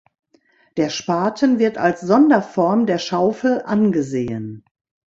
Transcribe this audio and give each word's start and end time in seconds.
Der 0.77 0.89
Spaten 0.89 1.59
wird 1.59 1.77
als 1.77 2.01
Sonderform 2.01 2.87
der 2.87 2.97
Schaufel 2.97 3.61
angesehen. 3.61 4.65